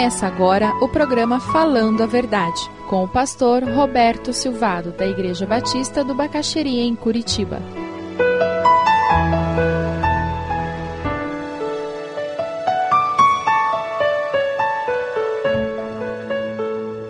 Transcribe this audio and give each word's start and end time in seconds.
Começa 0.00 0.26
agora 0.26 0.72
o 0.82 0.88
programa 0.88 1.38
Falando 1.38 2.02
a 2.02 2.06
Verdade, 2.06 2.58
com 2.88 3.04
o 3.04 3.08
pastor 3.08 3.62
Roberto 3.62 4.32
Silvado, 4.32 4.92
da 4.92 5.06
Igreja 5.06 5.44
Batista 5.44 6.02
do 6.02 6.14
Bacaxeria, 6.14 6.82
em 6.82 6.96
Curitiba. 6.96 7.60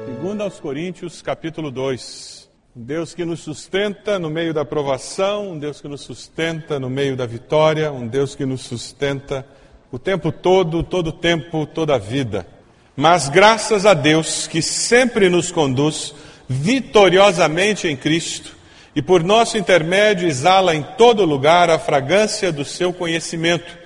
Segunda 0.04 0.42
aos 0.42 0.58
Coríntios, 0.58 1.22
capítulo 1.22 1.70
2. 1.70 2.50
Um 2.74 2.82
Deus 2.82 3.14
que 3.14 3.24
nos 3.24 3.38
sustenta 3.38 4.18
no 4.18 4.28
meio 4.28 4.52
da 4.52 4.64
provação, 4.64 5.52
um 5.52 5.58
Deus 5.60 5.80
que 5.80 5.86
nos 5.86 6.00
sustenta 6.00 6.80
no 6.80 6.90
meio 6.90 7.16
da 7.16 7.24
vitória, 7.24 7.92
um 7.92 8.08
Deus 8.08 8.34
que 8.34 8.44
nos 8.44 8.62
sustenta 8.62 9.46
o 9.92 9.98
tempo 9.98 10.32
todo, 10.32 10.82
todo 10.82 11.12
tempo, 11.12 11.64
toda 11.66 11.94
a 11.94 11.98
vida. 11.98 12.58
Mas 12.96 13.28
graças 13.28 13.86
a 13.86 13.94
Deus 13.94 14.46
que 14.46 14.60
sempre 14.60 15.28
nos 15.28 15.50
conduz 15.50 16.14
vitoriosamente 16.48 17.86
em 17.86 17.96
Cristo 17.96 18.56
e 18.94 19.00
por 19.00 19.22
nosso 19.22 19.56
intermédio 19.56 20.28
exala 20.28 20.74
em 20.74 20.82
todo 20.82 21.24
lugar 21.24 21.70
a 21.70 21.78
fragrância 21.78 22.50
do 22.50 22.64
seu 22.64 22.92
conhecimento, 22.92 23.78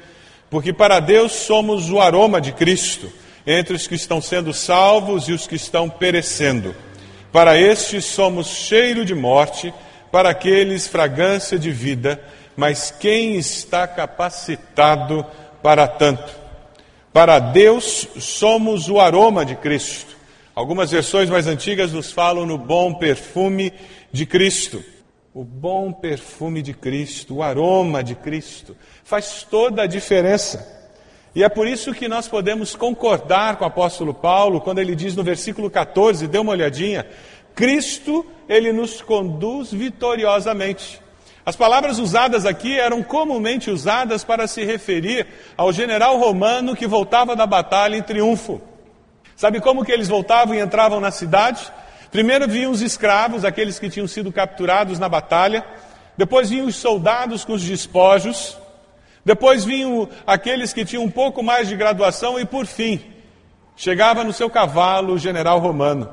porque 0.48 0.72
para 0.72 0.98
Deus 0.98 1.32
somos 1.32 1.90
o 1.90 2.00
aroma 2.00 2.40
de 2.40 2.52
Cristo 2.52 3.12
entre 3.46 3.74
os 3.74 3.86
que 3.86 3.94
estão 3.94 4.20
sendo 4.22 4.54
salvos 4.54 5.28
e 5.28 5.32
os 5.32 5.46
que 5.46 5.56
estão 5.56 5.90
perecendo. 5.90 6.74
Para 7.30 7.58
estes 7.58 8.06
somos 8.06 8.46
cheiro 8.46 9.04
de 9.04 9.14
morte, 9.14 9.74
para 10.10 10.30
aqueles 10.30 10.86
fragrância 10.86 11.58
de 11.58 11.70
vida, 11.70 12.22
mas 12.56 12.90
quem 12.90 13.36
está 13.36 13.86
capacitado 13.86 15.26
para 15.62 15.86
tanto? 15.86 16.43
Para 17.14 17.38
Deus 17.38 18.08
somos 18.18 18.88
o 18.88 18.98
aroma 18.98 19.44
de 19.44 19.54
Cristo. 19.54 20.16
Algumas 20.52 20.90
versões 20.90 21.30
mais 21.30 21.46
antigas 21.46 21.92
nos 21.92 22.10
falam 22.10 22.44
no 22.44 22.58
bom 22.58 22.92
perfume 22.92 23.72
de 24.10 24.26
Cristo. 24.26 24.82
O 25.32 25.44
bom 25.44 25.92
perfume 25.92 26.60
de 26.60 26.74
Cristo, 26.74 27.36
o 27.36 27.42
aroma 27.44 28.02
de 28.02 28.16
Cristo, 28.16 28.76
faz 29.04 29.46
toda 29.48 29.82
a 29.82 29.86
diferença. 29.86 30.90
E 31.36 31.44
é 31.44 31.48
por 31.48 31.68
isso 31.68 31.94
que 31.94 32.08
nós 32.08 32.26
podemos 32.26 32.74
concordar 32.74 33.58
com 33.58 33.64
o 33.64 33.68
apóstolo 33.68 34.12
Paulo 34.12 34.60
quando 34.60 34.80
ele 34.80 34.96
diz 34.96 35.14
no 35.14 35.22
versículo 35.22 35.70
14, 35.70 36.26
dê 36.26 36.38
uma 36.38 36.50
olhadinha, 36.50 37.06
Cristo, 37.54 38.26
ele 38.48 38.72
nos 38.72 39.00
conduz 39.00 39.70
vitoriosamente. 39.70 41.00
As 41.46 41.56
palavras 41.56 41.98
usadas 41.98 42.46
aqui 42.46 42.78
eram 42.78 43.02
comumente 43.02 43.70
usadas 43.70 44.24
para 44.24 44.46
se 44.46 44.64
referir 44.64 45.26
ao 45.56 45.72
general 45.72 46.18
romano 46.18 46.74
que 46.74 46.86
voltava 46.86 47.36
da 47.36 47.46
batalha 47.46 47.96
em 47.96 48.02
triunfo. 48.02 48.62
Sabe 49.36 49.60
como 49.60 49.84
que 49.84 49.92
eles 49.92 50.08
voltavam 50.08 50.54
e 50.54 50.60
entravam 50.60 51.00
na 51.00 51.10
cidade? 51.10 51.70
Primeiro 52.10 52.48
vinham 52.48 52.70
os 52.70 52.80
escravos, 52.80 53.44
aqueles 53.44 53.78
que 53.78 53.90
tinham 53.90 54.08
sido 54.08 54.32
capturados 54.32 54.98
na 54.98 55.08
batalha. 55.08 55.66
Depois 56.16 56.48
vinham 56.48 56.66
os 56.66 56.76
soldados 56.76 57.44
com 57.44 57.52
os 57.52 57.62
despojos. 57.62 58.56
Depois 59.22 59.64
vinham 59.64 60.08
aqueles 60.26 60.72
que 60.72 60.84
tinham 60.84 61.04
um 61.04 61.10
pouco 61.10 61.42
mais 61.42 61.68
de 61.68 61.76
graduação. 61.76 62.38
E 62.38 62.46
por 62.46 62.64
fim, 62.64 63.02
chegava 63.76 64.24
no 64.24 64.32
seu 64.32 64.48
cavalo 64.48 65.14
o 65.14 65.18
general 65.18 65.58
romano. 65.58 66.08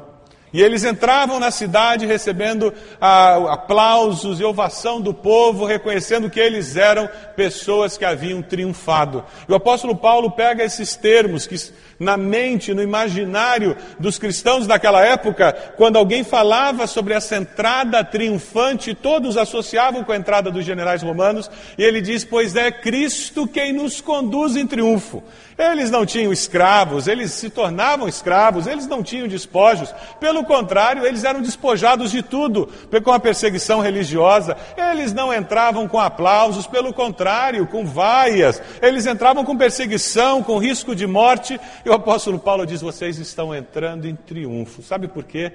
E 0.54 0.62
eles 0.62 0.84
entravam 0.84 1.40
na 1.40 1.50
cidade 1.50 2.06
recebendo 2.06 2.74
ah, 3.00 3.54
aplausos 3.54 4.40
e 4.40 4.44
ovação 4.44 5.00
do 5.00 5.14
povo, 5.14 5.66
reconhecendo 5.66 6.30
que 6.30 6.40
eles 6.40 6.76
eram 6.76 7.10
pessoas 7.36 7.98
que 7.98 8.04
haviam 8.04 8.42
triunfado. 8.42 9.24
E 9.48 9.52
o 9.52 9.56
apóstolo 9.56 9.96
Paulo 9.96 10.32
pega 10.32 10.64
esses 10.64 10.96
termos 10.96 11.48
que 11.48 11.56
na 12.02 12.18
mente, 12.18 12.74
no 12.74 12.82
imaginário 12.82 13.78
dos 14.00 14.18
cristãos 14.18 14.66
daquela 14.66 15.06
época, 15.06 15.54
quando 15.78 15.98
alguém 15.98 16.24
falava 16.24 16.88
sobre 16.88 17.14
essa 17.14 17.36
entrada 17.38 18.04
triunfante, 18.04 18.96
todos 18.96 19.38
associavam 19.38 20.04
com 20.04 20.12
a 20.12 20.18
entrada 20.18 20.50
dos 20.50 20.66
generais 20.66 21.04
romanos, 21.04 21.50
e 21.78 21.84
ele 21.84 22.02
diz: 22.02 22.26
Pois 22.26 22.56
é 22.56 22.72
Cristo 22.72 23.48
quem 23.48 23.72
nos 23.72 24.02
conduz 24.02 24.56
em 24.56 24.66
triunfo. 24.66 25.24
Eles 25.62 25.92
não 25.92 26.06
tinham 26.06 26.34
escravos, 26.34 27.08
eles 27.08 27.32
se 27.34 27.48
tornavam 27.48 28.08
escravos, 28.08 28.66
eles 28.66 28.88
não 28.88 29.04
tinham 29.04 29.28
despojos. 29.28 29.94
Pelo 30.20 30.44
contrário, 30.44 31.06
eles 31.06 31.24
eram 31.24 31.40
despojados 31.40 32.10
de 32.10 32.24
tudo, 32.24 32.68
com 33.04 33.12
a 33.12 33.20
perseguição 33.20 33.80
religiosa. 33.80 34.58
Eles 34.76 35.14
não 35.14 35.32
entravam 35.32 35.88
com 35.88 36.00
aplausos, 36.00 36.66
pelo 36.66 36.92
contrário, 36.92 37.68
com 37.68 37.86
vaias. 37.86 38.60
Eles 38.82 39.06
entravam 39.06 39.46
com 39.46 39.56
perseguição, 39.56 40.42
com 40.42 40.58
risco 40.58 40.96
de 40.96 41.06
morte. 41.06 41.60
O 41.92 41.94
apóstolo 41.94 42.40
Paulo 42.40 42.66
diz: 42.66 42.82
vocês 42.82 43.20
estão 43.20 43.54
entrando 43.54 44.08
em 44.08 44.16
triunfo. 44.16 44.82
Sabe 44.82 45.10
por 45.10 45.26
quê? 45.26 45.52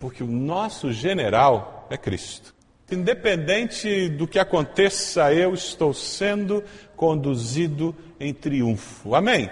Porque 0.00 0.24
o 0.24 0.26
nosso 0.26 0.90
general 0.90 1.86
é 1.90 1.98
Cristo. 1.98 2.54
Independente 2.90 4.08
do 4.08 4.26
que 4.26 4.38
aconteça, 4.38 5.30
eu 5.34 5.52
estou 5.52 5.92
sendo 5.92 6.64
conduzido 6.96 7.94
em 8.18 8.32
triunfo. 8.32 9.14
Amém? 9.14 9.50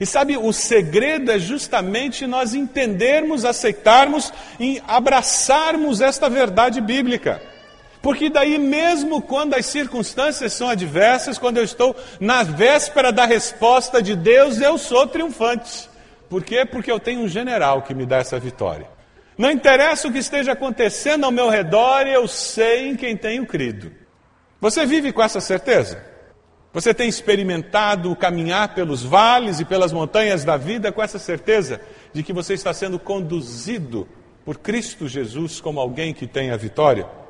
E 0.00 0.04
sabe, 0.04 0.36
o 0.36 0.52
segredo 0.52 1.30
é 1.30 1.38
justamente 1.38 2.26
nós 2.26 2.52
entendermos, 2.52 3.44
aceitarmos 3.44 4.32
e 4.58 4.82
abraçarmos 4.88 6.00
esta 6.00 6.28
verdade 6.28 6.80
bíblica. 6.80 7.40
Porque 8.02 8.28
daí, 8.28 8.58
mesmo 8.58 9.22
quando 9.22 9.54
as 9.54 9.64
circunstâncias 9.64 10.52
são 10.52 10.68
adversas, 10.68 11.38
quando 11.38 11.58
eu 11.58 11.64
estou 11.64 11.94
na 12.18 12.42
véspera 12.42 13.12
da 13.12 13.24
resposta 13.24 14.02
de 14.02 14.16
Deus, 14.16 14.60
eu 14.60 14.76
sou 14.76 15.06
triunfante. 15.06 15.88
Por 16.28 16.42
quê? 16.42 16.66
Porque 16.66 16.90
eu 16.90 16.98
tenho 16.98 17.20
um 17.20 17.28
general 17.28 17.82
que 17.82 17.94
me 17.94 18.04
dá 18.04 18.16
essa 18.16 18.40
vitória. 18.40 18.88
Não 19.38 19.50
interessa 19.50 20.08
o 20.08 20.12
que 20.12 20.18
esteja 20.18 20.52
acontecendo 20.52 21.24
ao 21.24 21.30
meu 21.30 21.48
redor, 21.48 22.06
eu 22.06 22.26
sei 22.26 22.88
em 22.88 22.96
quem 22.96 23.16
tenho 23.16 23.46
crido. 23.46 23.92
Você 24.60 24.84
vive 24.84 25.12
com 25.12 25.22
essa 25.22 25.40
certeza? 25.40 26.04
Você 26.72 26.92
tem 26.92 27.08
experimentado 27.08 28.16
caminhar 28.16 28.74
pelos 28.74 29.02
vales 29.02 29.60
e 29.60 29.64
pelas 29.64 29.92
montanhas 29.92 30.42
da 30.42 30.56
vida 30.56 30.90
com 30.90 31.02
essa 31.02 31.18
certeza 31.18 31.80
de 32.12 32.22
que 32.22 32.32
você 32.32 32.54
está 32.54 32.72
sendo 32.72 32.98
conduzido 32.98 34.08
por 34.44 34.58
Cristo 34.58 35.06
Jesus 35.06 35.60
como 35.60 35.78
alguém 35.78 36.12
que 36.12 36.26
tem 36.26 36.50
a 36.50 36.56
vitória? 36.56 37.21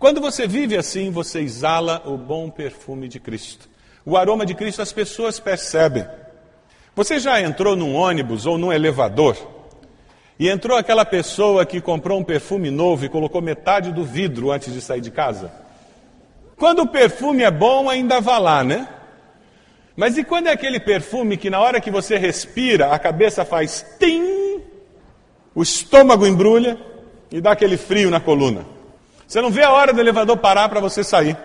Quando 0.00 0.18
você 0.18 0.46
vive 0.46 0.78
assim, 0.78 1.10
você 1.10 1.40
exala 1.40 2.02
o 2.06 2.16
bom 2.16 2.48
perfume 2.48 3.06
de 3.06 3.20
Cristo. 3.20 3.68
O 4.02 4.16
aroma 4.16 4.46
de 4.46 4.54
Cristo 4.54 4.80
as 4.80 4.94
pessoas 4.94 5.38
percebem. 5.38 6.06
Você 6.96 7.18
já 7.18 7.38
entrou 7.38 7.76
num 7.76 7.94
ônibus 7.94 8.46
ou 8.46 8.56
num 8.56 8.72
elevador 8.72 9.36
e 10.38 10.48
entrou 10.48 10.78
aquela 10.78 11.04
pessoa 11.04 11.66
que 11.66 11.82
comprou 11.82 12.18
um 12.18 12.24
perfume 12.24 12.70
novo 12.70 13.04
e 13.04 13.10
colocou 13.10 13.42
metade 13.42 13.92
do 13.92 14.02
vidro 14.02 14.50
antes 14.50 14.72
de 14.72 14.80
sair 14.80 15.02
de 15.02 15.10
casa? 15.10 15.52
Quando 16.56 16.80
o 16.80 16.88
perfume 16.88 17.42
é 17.42 17.50
bom, 17.50 17.90
ainda 17.90 18.22
vá 18.22 18.38
lá, 18.38 18.64
né? 18.64 18.88
Mas 19.94 20.16
e 20.16 20.24
quando 20.24 20.46
é 20.46 20.52
aquele 20.52 20.80
perfume 20.80 21.36
que 21.36 21.50
na 21.50 21.60
hora 21.60 21.78
que 21.78 21.90
você 21.90 22.16
respira, 22.16 22.90
a 22.90 22.98
cabeça 22.98 23.44
faz 23.44 23.84
tim, 23.98 24.62
o 25.54 25.60
estômago 25.62 26.26
embrulha 26.26 26.80
e 27.30 27.38
dá 27.38 27.52
aquele 27.52 27.76
frio 27.76 28.10
na 28.10 28.18
coluna? 28.18 28.79
Você 29.30 29.40
não 29.40 29.52
vê 29.52 29.62
a 29.62 29.70
hora 29.70 29.92
do 29.92 30.00
elevador 30.00 30.36
parar 30.38 30.68
para 30.68 30.80
você 30.80 31.04
sair. 31.04 31.38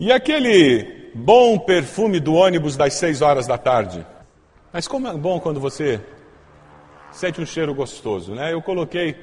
E 0.00 0.10
aquele 0.10 1.10
bom 1.14 1.58
perfume 1.58 2.18
do 2.18 2.32
ônibus 2.32 2.74
das 2.74 2.94
seis 2.94 3.20
horas 3.20 3.46
da 3.46 3.58
tarde? 3.58 4.06
Mas 4.72 4.88
como 4.88 5.08
é 5.08 5.12
bom 5.12 5.38
quando 5.38 5.60
você 5.60 6.00
sente 7.12 7.38
um 7.38 7.44
cheiro 7.44 7.74
gostoso, 7.74 8.34
né? 8.34 8.54
Eu 8.54 8.62
coloquei 8.62 9.14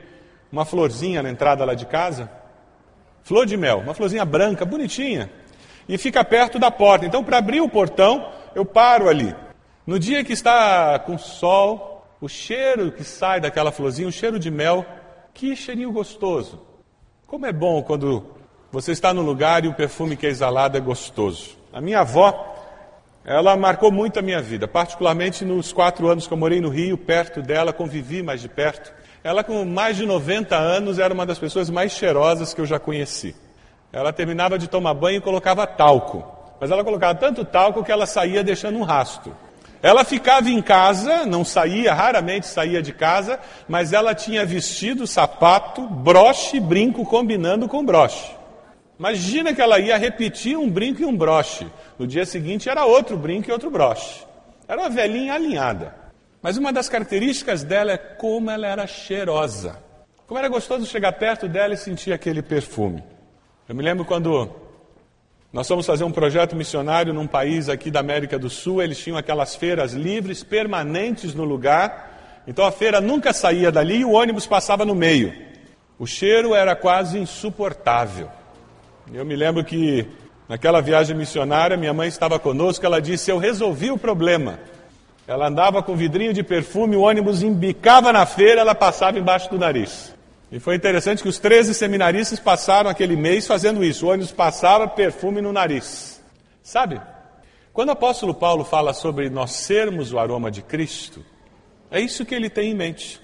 uma 0.51 0.65
florzinha 0.65 1.23
na 1.23 1.31
entrada 1.31 1.65
lá 1.65 1.73
de 1.73 1.87
casa 1.87 2.29
flor 3.23 3.47
de 3.47 3.57
mel, 3.57 3.79
uma 3.79 3.95
florzinha 3.95 4.23
branca, 4.23 4.63
bonitinha, 4.65 5.31
e 5.89 5.97
fica 5.97 6.23
perto 6.23 6.59
da 6.59 6.69
porta. 6.69 7.07
Então, 7.07 7.23
para 7.23 7.39
abrir 7.39 7.61
o 7.61 7.67
portão, 7.67 8.31
eu 8.53 8.63
paro 8.63 9.09
ali. 9.09 9.35
No 9.83 9.97
dia 9.97 10.23
que 10.23 10.31
está 10.31 10.99
com 10.99 11.17
sol, 11.17 12.05
o 12.21 12.29
cheiro 12.29 12.91
que 12.91 13.03
sai 13.03 13.41
daquela 13.41 13.71
florzinha, 13.71 14.07
o 14.07 14.11
cheiro 14.11 14.37
de 14.37 14.51
mel, 14.51 14.85
que 15.33 15.55
cheirinho 15.55 15.91
gostoso. 15.91 16.74
Como 17.27 17.47
é 17.47 17.51
bom 17.51 17.81
quando 17.81 18.23
você 18.71 18.91
está 18.91 19.11
no 19.11 19.23
lugar 19.23 19.65
e 19.65 19.67
o 19.67 19.73
perfume 19.73 20.15
que 20.15 20.27
é 20.27 20.29
exalado 20.29 20.77
é 20.77 20.79
gostoso. 20.79 21.57
A 21.73 21.81
minha 21.81 22.01
avó, 22.01 22.55
ela 23.25 23.57
marcou 23.57 23.91
muito 23.91 24.19
a 24.19 24.21
minha 24.21 24.39
vida, 24.39 24.67
particularmente 24.67 25.43
nos 25.43 25.73
quatro 25.73 26.07
anos 26.07 26.27
que 26.27 26.33
eu 26.33 26.37
morei 26.37 26.61
no 26.61 26.69
Rio, 26.69 26.95
perto 26.95 27.41
dela, 27.41 27.73
convivi 27.73 28.21
mais 28.21 28.41
de 28.41 28.47
perto. 28.47 28.93
Ela, 29.23 29.43
com 29.43 29.65
mais 29.65 29.97
de 29.97 30.05
90 30.05 30.55
anos, 30.55 30.99
era 30.99 31.11
uma 31.11 31.25
das 31.25 31.39
pessoas 31.39 31.67
mais 31.67 31.93
cheirosas 31.93 32.53
que 32.53 32.61
eu 32.61 32.65
já 32.65 32.77
conheci. 32.77 33.35
Ela 33.91 34.13
terminava 34.13 34.59
de 34.59 34.67
tomar 34.67 34.93
banho 34.93 35.17
e 35.17 35.21
colocava 35.21 35.65
talco. 35.65 36.23
Mas 36.61 36.69
ela 36.69 36.83
colocava 36.83 37.15
tanto 37.15 37.43
talco 37.43 37.83
que 37.83 37.91
ela 37.91 38.05
saía 38.05 38.43
deixando 38.43 38.77
um 38.77 38.83
rastro. 38.83 39.35
Ela 39.85 40.03
ficava 40.03 40.49
em 40.49 40.63
casa, 40.63 41.27
não 41.27 41.45
saía, 41.45 41.93
raramente 41.93 42.47
saía 42.47 42.81
de 42.81 42.91
casa, 42.91 43.39
mas 43.67 43.93
ela 43.93 44.15
tinha 44.15 44.43
vestido, 44.43 45.05
sapato, 45.05 45.87
broche 45.87 46.57
e 46.57 46.59
brinco 46.59 47.05
combinando 47.05 47.67
com 47.67 47.85
broche. 47.85 48.35
Imagina 48.97 49.53
que 49.53 49.61
ela 49.61 49.79
ia 49.79 49.95
repetir 49.95 50.57
um 50.57 50.67
brinco 50.67 51.03
e 51.03 51.05
um 51.05 51.15
broche. 51.15 51.67
No 51.99 52.07
dia 52.07 52.25
seguinte 52.25 52.67
era 52.67 52.83
outro 52.83 53.15
brinco 53.15 53.47
e 53.47 53.53
outro 53.53 53.69
broche. 53.69 54.25
Era 54.67 54.81
uma 54.81 54.89
velhinha 54.89 55.35
alinhada. 55.35 55.93
Mas 56.41 56.57
uma 56.57 56.73
das 56.73 56.89
características 56.89 57.63
dela 57.63 57.91
é 57.91 57.97
como 57.97 58.49
ela 58.49 58.65
era 58.65 58.87
cheirosa. 58.87 59.77
Como 60.25 60.39
era 60.39 60.49
gostoso 60.49 60.87
chegar 60.87 61.11
perto 61.11 61.47
dela 61.47 61.75
e 61.75 61.77
sentir 61.77 62.11
aquele 62.11 62.41
perfume. 62.41 63.03
Eu 63.69 63.75
me 63.75 63.83
lembro 63.83 64.03
quando 64.03 64.49
nós 65.51 65.67
fomos 65.67 65.85
fazer 65.85 66.03
um 66.03 66.11
projeto 66.11 66.55
missionário 66.55 67.13
num 67.13 67.27
país 67.27 67.69
aqui 67.69 67.89
da 67.89 68.01
América 68.01 68.37
do 68.37 68.49
Sul, 68.49 68.81
eles 68.81 68.97
tinham 68.97 69.17
aquelas 69.17 69.55
feiras 69.55 69.93
livres, 69.93 70.43
permanentes 70.43 71.33
no 71.33 71.45
lugar. 71.45 72.43
Então 72.45 72.65
a 72.65 72.71
feira 72.71 72.99
nunca 72.99 73.31
saía 73.31 73.71
dali 73.71 73.99
e 73.99 74.05
o 74.05 74.11
ônibus 74.11 74.45
passava 74.45 74.83
no 74.83 74.93
meio. 74.93 75.33
O 75.97 76.05
cheiro 76.05 76.53
era 76.53 76.75
quase 76.75 77.17
insuportável. 77.17 78.29
Eu 79.13 79.23
me 79.23 79.35
lembro 79.35 79.63
que 79.63 80.05
naquela 80.49 80.81
viagem 80.81 81.15
missionária, 81.15 81.77
minha 81.77 81.93
mãe 81.93 82.09
estava 82.09 82.37
conosco, 82.37 82.85
ela 82.85 83.01
disse: 83.01 83.31
Eu 83.31 83.37
resolvi 83.37 83.91
o 83.91 83.97
problema. 83.97 84.59
Ela 85.27 85.47
andava 85.47 85.81
com 85.81 85.95
vidrinho 85.95 86.33
de 86.33 86.43
perfume, 86.43 86.95
o 86.95 87.01
ônibus 87.01 87.41
embicava 87.41 88.13
na 88.13 88.25
feira, 88.25 88.61
ela 88.61 88.75
passava 88.75 89.17
embaixo 89.17 89.49
do 89.49 89.57
nariz. 89.57 90.13
E 90.51 90.59
foi 90.59 90.75
interessante 90.75 91.23
que 91.23 91.29
os 91.29 91.39
13 91.39 91.73
seminaristas 91.73 92.39
passaram 92.39 92.89
aquele 92.89 93.15
mês 93.15 93.47
fazendo 93.47 93.83
isso. 93.83 94.05
O 94.05 94.09
ônibus 94.09 94.31
passava 94.31 94.87
perfume 94.87 95.41
no 95.41 95.51
nariz. 95.51 96.21
Sabe? 96.61 97.01
Quando 97.73 97.89
o 97.89 97.93
apóstolo 97.93 98.33
Paulo 98.33 98.63
fala 98.63 98.93
sobre 98.93 99.29
nós 99.29 99.51
sermos 99.51 100.13
o 100.13 100.19
aroma 100.19 100.49
de 100.49 100.61
Cristo, 100.61 101.25
é 101.91 101.99
isso 101.99 102.25
que 102.25 102.33
ele 102.33 102.49
tem 102.49 102.71
em 102.71 102.75
mente. 102.75 103.21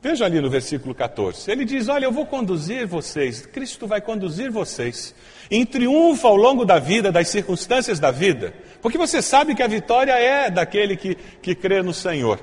Veja 0.00 0.26
ali 0.26 0.38
no 0.38 0.50
versículo 0.50 0.94
14. 0.94 1.50
Ele 1.50 1.64
diz: 1.64 1.88
Olha, 1.88 2.04
eu 2.04 2.12
vou 2.12 2.26
conduzir 2.26 2.86
vocês, 2.86 3.46
Cristo 3.46 3.86
vai 3.86 4.02
conduzir 4.02 4.50
vocês 4.50 5.14
em 5.50 5.64
triunfo 5.64 6.26
ao 6.26 6.36
longo 6.36 6.64
da 6.64 6.78
vida, 6.78 7.10
das 7.10 7.28
circunstâncias 7.28 7.98
da 7.98 8.10
vida, 8.10 8.52
porque 8.82 8.98
você 8.98 9.22
sabe 9.22 9.54
que 9.54 9.62
a 9.62 9.66
vitória 9.66 10.12
é 10.12 10.50
daquele 10.50 10.94
que, 10.94 11.14
que 11.40 11.54
crê 11.54 11.82
no 11.82 11.94
Senhor. 11.94 12.38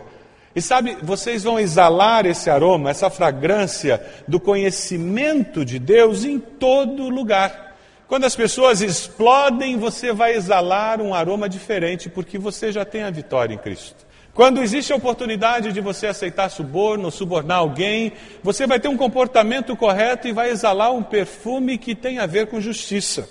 E 0.56 0.62
sabe, 0.62 0.98
vocês 1.02 1.44
vão 1.44 1.60
exalar 1.60 2.26
esse 2.26 2.50
aroma, 2.50 2.90
essa 2.90 3.10
fragrância 3.10 4.06
do 4.28 4.40
conhecimento 4.40 5.64
de 5.64 5.80
Deus 5.80 6.26
em 6.26 6.40
todo 6.40 7.10
lugar. 7.10 7.78
Quando 8.08 8.26
as 8.26 8.36
pessoas 8.36 8.82
explodem, 8.82 9.78
você 9.78 10.12
vai 10.12 10.34
exalar 10.34 11.00
um 11.00 11.14
aroma 11.14 11.48
diferente, 11.48 12.10
porque 12.10 12.38
você 12.38 12.70
já 12.70 12.84
tem 12.84 13.04
a 13.04 13.10
vitória 13.10 13.54
em 13.54 13.58
Cristo. 13.58 14.06
Quando 14.34 14.62
existe 14.62 14.92
a 14.92 14.98
oportunidade 14.98 15.72
de 15.72 15.80
você 15.80 16.08
aceitar 16.08 16.50
suborno, 16.50 17.12
subornar 17.12 17.60
alguém, 17.60 18.12
você 18.44 18.68
vai 18.68 18.80
ter 18.80 18.90
um 18.90 18.98
comportamento 18.98 19.76
correto 19.78 20.28
e 20.28 20.34
vai 20.34 20.50
exalar 20.50 20.92
um 20.92 21.04
perfume 21.04 21.78
que 21.78 21.96
tem 21.96 22.20
a 22.20 22.26
ver 22.26 22.48
com 22.48 22.60
justiça. 22.60 23.28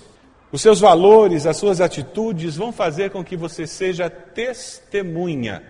Os 0.51 0.61
seus 0.61 0.79
valores, 0.79 1.45
as 1.45 1.57
suas 1.57 1.79
atitudes 1.79 2.55
vão 2.55 2.71
fazer 2.71 3.11
com 3.11 3.23
que 3.23 3.35
você 3.35 3.67
seja 3.67 4.09
testemunha 4.09 5.63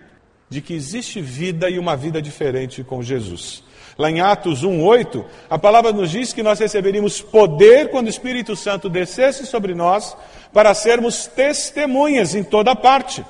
de 0.52 0.60
que 0.60 0.74
existe 0.74 1.18
vida 1.20 1.70
e 1.70 1.78
uma 1.78 1.96
vida 1.96 2.20
diferente 2.20 2.84
com 2.84 3.02
Jesus. 3.02 3.64
Lá 3.96 4.10
em 4.10 4.20
Atos 4.20 4.62
1:8, 4.62 5.24
a 5.48 5.58
palavra 5.58 5.92
nos 5.92 6.10
diz 6.10 6.32
que 6.34 6.42
nós 6.42 6.58
receberíamos 6.58 7.22
poder 7.22 7.88
quando 7.90 8.06
o 8.06 8.10
Espírito 8.10 8.54
Santo 8.54 8.90
descesse 8.90 9.46
sobre 9.46 9.74
nós 9.74 10.14
para 10.52 10.74
sermos 10.74 11.26
testemunhas 11.26 12.34
em 12.34 12.44
toda 12.44 12.76
parte. 12.76 13.24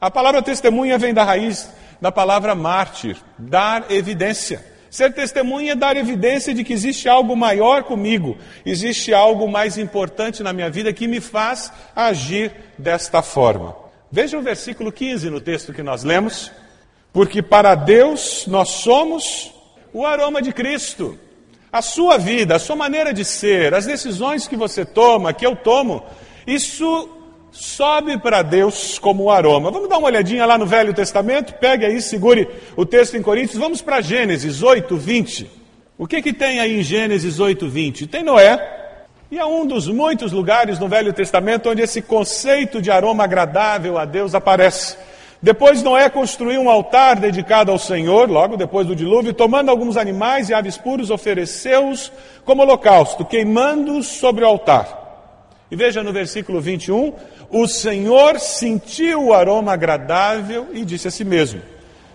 A 0.00 0.10
palavra 0.10 0.42
testemunha 0.42 0.98
vem 0.98 1.14
da 1.14 1.22
raiz 1.22 1.70
da 2.00 2.10
palavra 2.10 2.54
mártir, 2.56 3.16
dar 3.38 3.90
evidência. 3.90 4.64
Ser 4.90 5.14
testemunha 5.14 5.72
é 5.72 5.76
dar 5.76 5.96
evidência 5.96 6.52
de 6.52 6.64
que 6.64 6.72
existe 6.72 7.08
algo 7.08 7.36
maior 7.36 7.84
comigo, 7.84 8.36
existe 8.66 9.14
algo 9.14 9.48
mais 9.48 9.78
importante 9.78 10.42
na 10.42 10.52
minha 10.52 10.70
vida 10.70 10.92
que 10.92 11.06
me 11.06 11.20
faz 11.20 11.72
agir 11.94 12.52
desta 12.76 13.22
forma. 13.22 13.84
Veja 14.14 14.38
o 14.38 14.42
versículo 14.42 14.92
15 14.92 15.28
no 15.30 15.40
texto 15.40 15.72
que 15.72 15.82
nós 15.82 16.04
lemos. 16.04 16.52
Porque 17.14 17.40
para 17.40 17.76
Deus 17.76 18.44
nós 18.48 18.70
somos 18.70 19.52
o 19.92 20.04
aroma 20.04 20.42
de 20.42 20.52
Cristo. 20.52 21.16
A 21.72 21.80
sua 21.80 22.18
vida, 22.18 22.56
a 22.56 22.58
sua 22.58 22.74
maneira 22.74 23.14
de 23.14 23.24
ser, 23.24 23.72
as 23.72 23.86
decisões 23.86 24.48
que 24.48 24.56
você 24.56 24.84
toma, 24.84 25.32
que 25.32 25.46
eu 25.46 25.54
tomo, 25.54 26.02
isso 26.44 27.08
sobe 27.52 28.18
para 28.18 28.42
Deus 28.42 28.98
como 28.98 29.22
o 29.22 29.30
aroma. 29.30 29.70
Vamos 29.70 29.88
dar 29.88 29.98
uma 29.98 30.08
olhadinha 30.08 30.44
lá 30.44 30.58
no 30.58 30.66
Velho 30.66 30.92
Testamento? 30.92 31.54
Pegue 31.54 31.86
aí, 31.86 32.02
segure 32.02 32.48
o 32.76 32.84
texto 32.84 33.16
em 33.16 33.22
Coríntios. 33.22 33.60
Vamos 33.60 33.80
para 33.80 34.00
Gênesis 34.00 34.60
8, 34.60 34.96
20. 34.96 35.50
O 35.96 36.08
que, 36.08 36.20
que 36.20 36.32
tem 36.32 36.58
aí 36.58 36.80
em 36.80 36.82
Gênesis 36.82 37.38
8, 37.38 37.68
20? 37.68 38.08
Tem 38.08 38.24
Noé. 38.24 38.58
E 39.30 39.38
é 39.38 39.46
um 39.46 39.64
dos 39.64 39.86
muitos 39.86 40.32
lugares 40.32 40.80
no 40.80 40.88
Velho 40.88 41.12
Testamento 41.12 41.70
onde 41.70 41.82
esse 41.82 42.02
conceito 42.02 42.82
de 42.82 42.90
aroma 42.90 43.22
agradável 43.22 43.98
a 43.98 44.04
Deus 44.04 44.34
aparece. 44.34 44.96
Depois 45.44 45.82
Noé 45.82 46.08
construiu 46.08 46.58
um 46.62 46.70
altar 46.70 47.20
dedicado 47.20 47.70
ao 47.70 47.78
Senhor, 47.78 48.30
logo 48.30 48.56
depois 48.56 48.86
do 48.86 48.96
dilúvio, 48.96 49.34
tomando 49.34 49.68
alguns 49.68 49.98
animais 49.98 50.48
e 50.48 50.54
aves 50.54 50.78
puros, 50.78 51.10
ofereceu-os 51.10 52.10
como 52.46 52.62
holocausto, 52.62 53.26
queimando-os 53.26 54.06
sobre 54.06 54.42
o 54.42 54.46
altar. 54.46 55.66
E 55.70 55.76
veja 55.76 56.02
no 56.02 56.14
versículo 56.14 56.62
21, 56.62 57.12
o 57.50 57.68
Senhor 57.68 58.40
sentiu 58.40 59.26
o 59.26 59.34
aroma 59.34 59.74
agradável 59.74 60.68
e 60.72 60.82
disse 60.82 61.08
a 61.08 61.10
si 61.10 61.26
mesmo: 61.26 61.60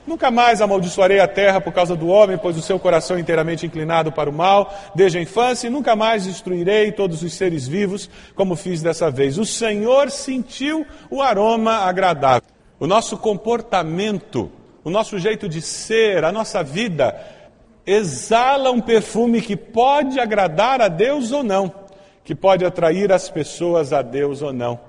Nunca 0.08 0.32
mais 0.32 0.60
amaldiçoarei 0.60 1.20
a 1.20 1.28
terra 1.28 1.62
por 1.62 1.72
causa 1.72 1.96
do 1.96 2.08
homem, 2.08 2.36
pois 2.36 2.58
o 2.58 2.64
seu 2.64 2.80
coração 2.80 3.16
é 3.16 3.20
inteiramente 3.20 3.64
inclinado 3.64 4.12
para 4.12 4.28
o 4.28 4.34
mal 4.34 4.74
desde 4.96 5.20
a 5.20 5.22
infância, 5.22 5.68
e 5.68 5.70
nunca 5.70 5.96
mais 5.96 6.26
destruirei 6.26 6.92
todos 6.92 7.22
os 7.22 7.32
seres 7.36 7.68
vivos, 7.68 8.10
como 8.34 8.56
fiz 8.56 8.82
dessa 8.82 9.12
vez. 9.12 9.38
O 9.38 9.46
Senhor 9.46 10.10
sentiu 10.10 10.84
o 11.12 11.22
aroma 11.22 11.74
agradável. 11.86 12.59
O 12.80 12.88
nosso 12.88 13.18
comportamento, 13.18 14.50
o 14.84 14.90
nosso 14.90 15.20
jeito 15.20 15.50
de 15.50 15.62
ser, 15.62 16.24
a 16.24 16.32
nossa 16.32 16.64
vida 16.64 17.20
exala 17.86 18.72
um 18.72 18.80
perfume 18.80 19.42
que 19.42 19.56
pode 19.56 20.20
agradar 20.20 20.82
a 20.82 20.88
Deus 20.88 21.32
ou 21.32 21.44
não, 21.44 21.74
que 22.24 22.34
pode 22.34 22.64
atrair 22.64 23.12
as 23.12 23.30
pessoas 23.30 23.92
a 23.92 24.02
Deus 24.02 24.42
ou 24.42 24.54
não. 24.54 24.80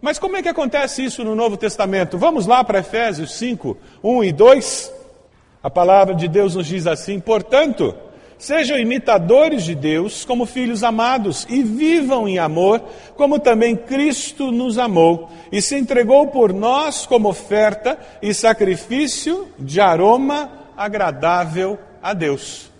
Mas 0.00 0.18
como 0.18 0.36
é 0.36 0.42
que 0.42 0.48
acontece 0.48 1.04
isso 1.04 1.22
no 1.22 1.34
Novo 1.34 1.56
Testamento? 1.56 2.18
Vamos 2.18 2.46
lá 2.46 2.64
para 2.64 2.80
Efésios 2.80 3.34
5, 3.34 3.76
1 4.02 4.24
e 4.24 4.32
2. 4.32 4.92
A 5.62 5.70
palavra 5.70 6.14
de 6.14 6.28
Deus 6.28 6.54
nos 6.54 6.66
diz 6.66 6.86
assim: 6.86 7.20
portanto, 7.20 7.94
Sejam 8.38 8.78
imitadores 8.78 9.64
de 9.64 9.74
Deus 9.74 10.24
como 10.24 10.44
filhos 10.44 10.84
amados 10.84 11.46
e 11.48 11.62
vivam 11.62 12.28
em 12.28 12.38
amor, 12.38 12.82
como 13.16 13.38
também 13.38 13.74
Cristo 13.74 14.52
nos 14.52 14.78
amou 14.78 15.30
e 15.50 15.62
se 15.62 15.76
entregou 15.76 16.26
por 16.26 16.52
nós 16.52 17.06
como 17.06 17.30
oferta 17.30 17.98
e 18.20 18.34
sacrifício 18.34 19.48
de 19.58 19.80
aroma 19.80 20.50
agradável 20.76 21.78
a 22.02 22.12
Deus. 22.12 22.70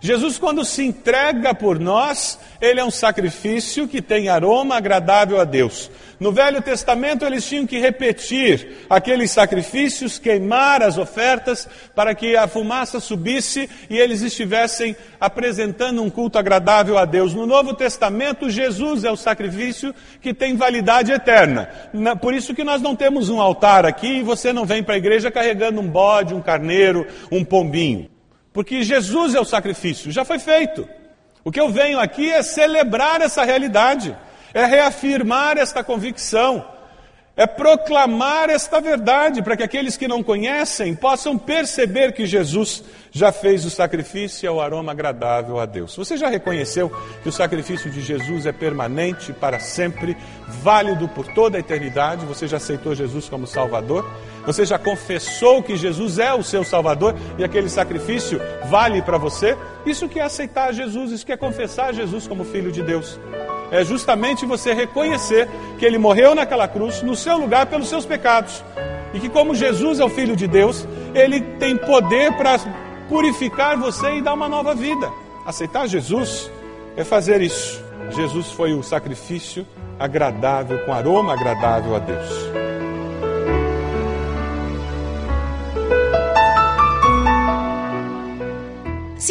Jesus, 0.00 0.38
quando 0.38 0.64
se 0.66 0.84
entrega 0.84 1.54
por 1.54 1.78
nós, 1.78 2.38
ele 2.60 2.78
é 2.78 2.84
um 2.84 2.90
sacrifício 2.90 3.88
que 3.88 4.02
tem 4.02 4.28
aroma 4.28 4.76
agradável 4.76 5.40
a 5.40 5.44
Deus. 5.44 5.90
No 6.24 6.32
Velho 6.32 6.62
Testamento, 6.62 7.22
eles 7.22 7.44
tinham 7.44 7.66
que 7.66 7.78
repetir 7.78 8.86
aqueles 8.88 9.30
sacrifícios, 9.30 10.18
queimar 10.18 10.82
as 10.82 10.96
ofertas, 10.96 11.68
para 11.94 12.14
que 12.14 12.34
a 12.34 12.48
fumaça 12.48 12.98
subisse 12.98 13.68
e 13.90 13.98
eles 13.98 14.22
estivessem 14.22 14.96
apresentando 15.20 16.02
um 16.02 16.08
culto 16.08 16.38
agradável 16.38 16.96
a 16.96 17.04
Deus. 17.04 17.34
No 17.34 17.44
Novo 17.44 17.74
Testamento, 17.74 18.48
Jesus 18.48 19.04
é 19.04 19.10
o 19.10 19.18
sacrifício 19.18 19.94
que 20.22 20.32
tem 20.32 20.56
validade 20.56 21.12
eterna. 21.12 21.68
Por 22.22 22.32
isso 22.32 22.54
que 22.54 22.64
nós 22.64 22.80
não 22.80 22.96
temos 22.96 23.28
um 23.28 23.38
altar 23.38 23.84
aqui 23.84 24.20
e 24.20 24.22
você 24.22 24.50
não 24.50 24.64
vem 24.64 24.82
para 24.82 24.94
a 24.94 24.96
igreja 24.96 25.30
carregando 25.30 25.82
um 25.82 25.86
bode, 25.86 26.32
um 26.32 26.40
carneiro, 26.40 27.06
um 27.30 27.44
pombinho. 27.44 28.08
Porque 28.50 28.82
Jesus 28.82 29.34
é 29.34 29.40
o 29.40 29.44
sacrifício, 29.44 30.10
já 30.10 30.24
foi 30.24 30.38
feito. 30.38 30.88
O 31.44 31.52
que 31.52 31.60
eu 31.60 31.68
venho 31.68 32.00
aqui 32.00 32.32
é 32.32 32.42
celebrar 32.42 33.20
essa 33.20 33.44
realidade, 33.44 34.16
é 34.54 34.64
reafirmar 34.64 35.58
esta 35.58 35.82
convicção, 35.82 36.64
é 37.36 37.48
proclamar 37.48 38.48
esta 38.48 38.80
verdade 38.80 39.42
para 39.42 39.56
que 39.56 39.64
aqueles 39.64 39.96
que 39.96 40.06
não 40.06 40.22
conhecem 40.22 40.94
possam 40.94 41.36
perceber 41.36 42.12
que 42.12 42.24
Jesus 42.24 42.84
já 43.10 43.32
fez 43.32 43.64
o 43.64 43.70
sacrifício 43.70 44.44
e 44.44 44.46
é 44.46 44.50
o 44.50 44.60
aroma 44.60 44.92
agradável 44.92 45.58
a 45.58 45.66
Deus. 45.66 45.96
Você 45.96 46.16
já 46.16 46.28
reconheceu 46.28 46.92
que 47.24 47.28
o 47.28 47.32
sacrifício 47.32 47.90
de 47.90 48.00
Jesus 48.00 48.46
é 48.46 48.52
permanente 48.52 49.32
para 49.32 49.58
sempre, 49.58 50.16
válido 50.62 51.08
por 51.08 51.26
toda 51.34 51.56
a 51.56 51.60
eternidade? 51.60 52.24
Você 52.26 52.46
já 52.46 52.58
aceitou 52.58 52.94
Jesus 52.94 53.28
como 53.28 53.48
Salvador? 53.48 54.08
Você 54.46 54.64
já 54.64 54.78
confessou 54.78 55.60
que 55.60 55.76
Jesus 55.76 56.20
é 56.20 56.32
o 56.32 56.44
seu 56.44 56.62
Salvador 56.62 57.16
e 57.36 57.42
aquele 57.42 57.68
sacrifício 57.68 58.40
vale 58.66 59.02
para 59.02 59.18
você? 59.18 59.56
Isso 59.84 60.08
que 60.08 60.20
é 60.20 60.22
aceitar 60.22 60.72
Jesus, 60.72 61.10
isso 61.10 61.26
que 61.26 61.32
é 61.32 61.36
confessar 61.36 61.92
Jesus 61.92 62.28
como 62.28 62.44
Filho 62.44 62.70
de 62.70 62.82
Deus. 62.82 63.18
É 63.74 63.84
justamente 63.84 64.46
você 64.46 64.72
reconhecer 64.72 65.48
que 65.80 65.84
ele 65.84 65.98
morreu 65.98 66.32
naquela 66.32 66.68
cruz, 66.68 67.02
no 67.02 67.16
seu 67.16 67.36
lugar, 67.36 67.66
pelos 67.66 67.88
seus 67.88 68.06
pecados. 68.06 68.62
E 69.12 69.18
que, 69.18 69.28
como 69.28 69.52
Jesus 69.52 69.98
é 69.98 70.04
o 70.04 70.08
Filho 70.08 70.36
de 70.36 70.46
Deus, 70.46 70.86
ele 71.12 71.40
tem 71.58 71.76
poder 71.76 72.32
para 72.36 72.56
purificar 73.08 73.76
você 73.76 74.18
e 74.18 74.22
dar 74.22 74.34
uma 74.34 74.48
nova 74.48 74.76
vida. 74.76 75.10
Aceitar 75.44 75.88
Jesus 75.88 76.48
é 76.96 77.02
fazer 77.02 77.40
isso. 77.42 77.82
Jesus 78.10 78.52
foi 78.52 78.72
o 78.72 78.82
sacrifício 78.82 79.66
agradável, 79.98 80.78
com 80.84 80.92
aroma 80.92 81.32
agradável 81.32 81.96
a 81.96 81.98
Deus. 81.98 82.73